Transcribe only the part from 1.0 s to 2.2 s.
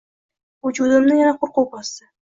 yana qo‘rquv bosdi.